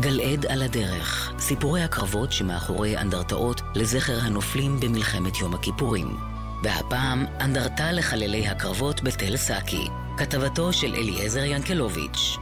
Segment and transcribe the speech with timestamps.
[0.00, 6.16] גלעד על הדרך, סיפורי הקרבות שמאחורי אנדרטאות לזכר הנופלים במלחמת יום הכיפורים.
[6.62, 12.36] והפעם, אנדרטה לחללי הקרבות בתל סאקי, כתבתו של אליעזר ינקלוביץ'.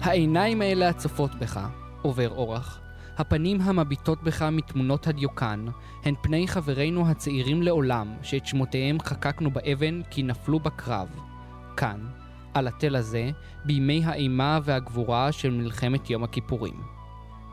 [0.00, 1.60] העיניים האלה הצופות בך,
[2.02, 2.80] עובר אורח.
[3.18, 5.66] הפנים המביטות בך מתמונות הדיוקן,
[6.04, 11.08] הן פני חברינו הצעירים לעולם, שאת שמותיהם חקקנו באבן כי נפלו בקרב.
[11.76, 12.06] כאן,
[12.56, 13.30] על התל הזה,
[13.64, 16.74] בימי האימה והגבורה של מלחמת יום הכיפורים.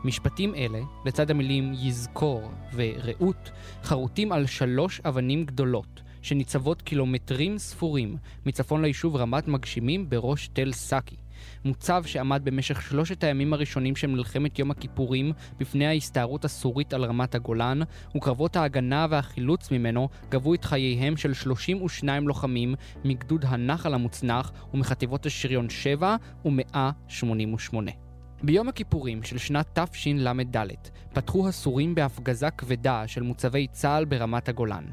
[0.04, 3.50] משפטים אלה, לצד המילים יזכור ורעות,
[3.82, 11.16] חרוטים על שלוש אבנים גדולות, שניצבות קילומטרים ספורים מצפון ליישוב רמת מגשימים בראש תל סאקי.
[11.64, 17.34] מוצב שעמד במשך שלושת הימים הראשונים של מלחמת יום הכיפורים בפני ההסתערות הסורית על רמת
[17.34, 17.80] הגולן,
[18.16, 22.74] וקרבות ההגנה והחילוץ ממנו גבו את חייהם של 32 לוחמים
[23.04, 27.76] מגדוד הנחל המוצנח ומחטיבות השריון 7 ו-188.
[28.42, 30.56] ביום הכיפורים של שנת תשל"ד
[31.12, 34.84] פתחו הסורים בהפגזה כבדה של מוצבי צה"ל ברמת הגולן.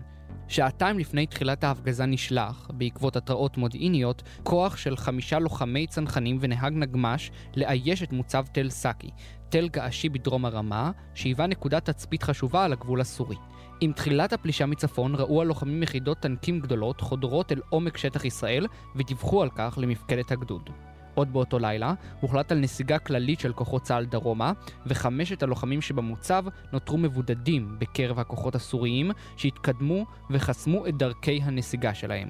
[0.51, 7.31] שעתיים לפני תחילת ההפגזה נשלח, בעקבות התראות מודיעיניות, כוח של חמישה לוחמי צנחנים ונהג נגמ"ש
[7.55, 9.09] לאייש את מוצב תל סאקי,
[9.49, 13.35] תל געשי בדרום הרמה, שהיווה נקודת תצפית חשובה על הגבול הסורי.
[13.81, 19.41] עם תחילת הפלישה מצפון ראו הלוחמים יחידות טנקים גדולות חודרות אל עומק שטח ישראל ודיווחו
[19.41, 20.69] על כך למפקדת הגדוד.
[21.13, 24.51] עוד באותו לילה הוחלט על נסיגה כללית של כוחות צה"ל דרומה,
[24.85, 32.29] וחמשת הלוחמים שבמוצב נותרו מבודדים בקרב הכוחות הסוריים שהתקדמו וחסמו את דרכי הנסיגה שלהם.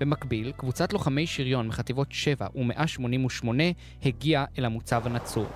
[0.00, 3.48] במקביל, קבוצת לוחמי שריון מחטיבות 7 ו-188
[4.04, 5.46] הגיעה אל המוצב הנצור.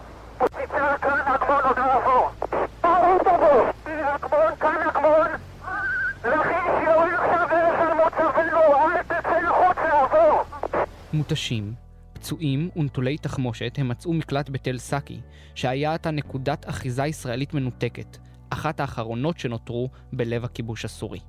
[11.12, 11.72] מותשים,
[12.20, 15.20] פצועים ונטולי תחמושת הם מצאו מקלט בתל סאקי,
[15.54, 18.18] שהיה עתה נקודת אחיזה ישראלית מנותקת,
[18.50, 21.20] אחת האחרונות שנותרו בלב הכיבוש הסורי.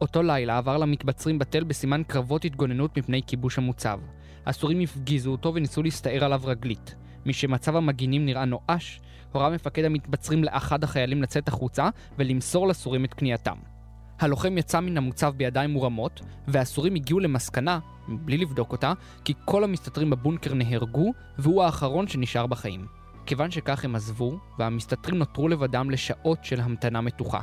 [0.00, 4.00] אותו לילה עבר למתבצרים בתל בסימן קרבות התגוננות מפני כיבוש המוצב.
[4.46, 6.94] הסורים הפגיזו אותו וניסו להסתער עליו רגלית.
[7.26, 9.00] משמצב המגינים נראה נואש,
[9.32, 13.73] הורה מפקד המתבצרים לאחד החיילים לצאת החוצה ולמסור לסורים את כניעתם.
[14.20, 18.92] הלוחם יצא מן המוצב בידיים מורמות, והסורים הגיעו למסקנה, מבלי לבדוק אותה,
[19.24, 22.86] כי כל המסתתרים בבונקר נהרגו, והוא האחרון שנשאר בחיים.
[23.26, 27.40] כיוון שכך הם עזבו, והמסתתרים נותרו לבדם לשעות של המתנה מתוחה.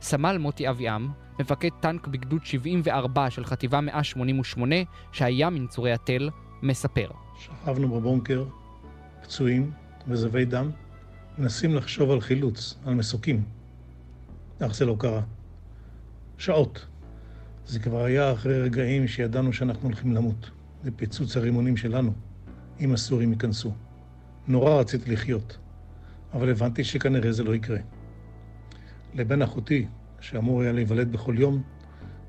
[0.00, 1.08] סמל מוטי אביעם,
[1.38, 4.76] מפקד טנק בגדוד 74 של חטיבה 188,
[5.12, 6.30] שהיה מנצורי התל,
[6.62, 7.10] מספר.
[7.38, 8.44] שכבנו בבונקר,
[9.22, 9.70] פצועים
[10.08, 10.70] וזבי דם,
[11.38, 13.44] מנסים לחשוב על חילוץ, על מסוקים.
[14.60, 15.20] אך זה לא קרה.
[16.40, 16.86] שעות.
[17.66, 20.50] זה כבר היה אחרי רגעים שידענו שאנחנו הולכים למות.
[20.82, 22.12] זה פיצוץ הרימונים שלנו,
[22.80, 23.72] אם הסורים ייכנסו.
[24.48, 25.58] נורא רציתי לחיות,
[26.32, 27.78] אבל הבנתי שכנראה זה לא יקרה.
[29.14, 29.86] לבן אחותי,
[30.20, 31.62] שאמור היה להיוולד בכל יום,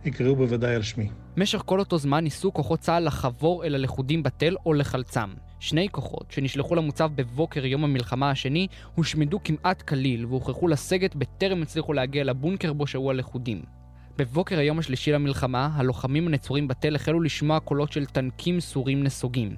[0.06, 1.10] יקראו בוודאי על שמי.
[1.38, 5.30] משך כל אותו זמן ניסו כוחות צה"ל לחבור אל הלכודים בתל או לחלצם.
[5.60, 11.94] שני כוחות, שנשלחו למוצב בבוקר יום המלחמה השני, הושמדו כמעט כליל והוכרחו לסגת בטרם הצליחו
[11.94, 13.81] להגיע לבונקר בו שהו הלכודים.
[14.18, 19.56] בבוקר היום השלישי למלחמה, הלוחמים הנצורים בתל החלו לשמוע קולות של טנקים סורים נסוגים.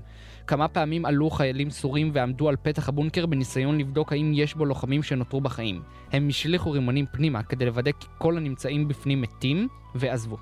[0.48, 5.04] כמה פעמים עלו חיילים סורים ועמדו על פתח הבונקר בניסיון לבדוק האם יש בו לוחמים
[5.04, 5.82] שנותרו בחיים.
[6.12, 10.38] הם השליכו רימונים פנימה כדי לוודא כי כל הנמצאים בפנים מתים, ועזבו.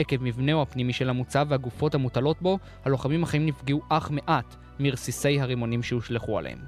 [0.00, 5.82] עקב מבנהו הפנימי של המוצב והגופות המוטלות בו, הלוחמים החיים נפגעו אך מעט מרסיסי הרימונים
[5.82, 6.58] שהושלכו עליהם.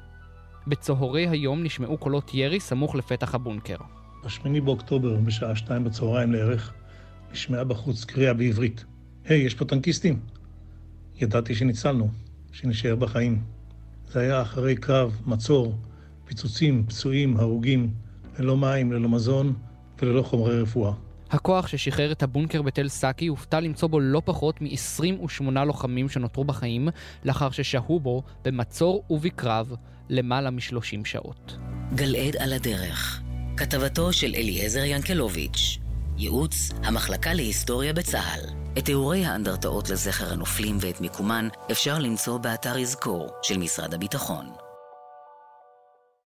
[0.67, 3.77] בצהרי היום נשמעו קולות ירי סמוך לפתח הבונקר.
[4.25, 6.73] ב-8 באוקטובר, בשעה שתיים בצהריים לערך,
[7.33, 8.85] נשמעה בחוץ קריאה בעברית.
[9.25, 10.21] היי, hey, יש פה טנקיסטים?
[11.21, 12.09] ידעתי שניצלנו,
[12.53, 13.43] שנשאר בחיים.
[14.09, 15.75] זה היה אחרי קרב, מצור,
[16.25, 17.91] פיצוצים, פצועים, הרוגים,
[18.39, 19.55] ללא מים, ללא מזון
[20.03, 20.93] וללא חומרי רפואה.
[21.31, 26.89] הכוח ששחרר את הבונקר בתל סאקי הופתע למצוא בו לא פחות מ-28 לוחמים שנותרו בחיים,
[27.25, 29.73] לאחר ששהו בו במצור ובקרב
[30.09, 31.57] למעלה מ-30 שעות.
[31.95, 33.23] גלעד על הדרך
[33.61, 35.79] כתבתו של אליעזר ינקלוביץ',
[36.19, 38.41] ייעוץ המחלקה להיסטוריה בצה"ל.
[38.79, 44.70] את תיאורי האנדרטאות לזכר הנופלים ואת מיקומן אפשר למצוא באתר יזכור של משרד הביטחון.